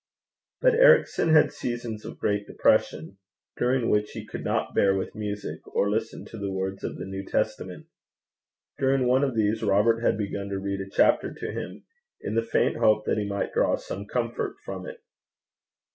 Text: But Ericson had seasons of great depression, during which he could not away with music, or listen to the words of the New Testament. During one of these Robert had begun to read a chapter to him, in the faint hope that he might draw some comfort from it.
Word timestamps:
But 0.61 0.73
Ericson 0.73 1.29
had 1.29 1.51
seasons 1.51 2.05
of 2.05 2.17
great 2.17 2.47
depression, 2.47 3.19
during 3.57 3.87
which 3.87 4.09
he 4.13 4.25
could 4.25 4.43
not 4.43 4.71
away 4.75 4.97
with 4.97 5.13
music, 5.13 5.59
or 5.75 5.91
listen 5.91 6.25
to 6.25 6.39
the 6.39 6.51
words 6.51 6.83
of 6.83 6.97
the 6.97 7.05
New 7.05 7.23
Testament. 7.23 7.85
During 8.79 9.05
one 9.05 9.23
of 9.23 9.35
these 9.35 9.61
Robert 9.61 9.99
had 9.99 10.17
begun 10.17 10.49
to 10.49 10.57
read 10.57 10.81
a 10.81 10.89
chapter 10.89 11.31
to 11.35 11.51
him, 11.51 11.83
in 12.19 12.33
the 12.33 12.41
faint 12.41 12.77
hope 12.77 13.05
that 13.05 13.19
he 13.19 13.27
might 13.27 13.53
draw 13.53 13.75
some 13.75 14.07
comfort 14.07 14.55
from 14.65 14.87
it. 14.87 15.03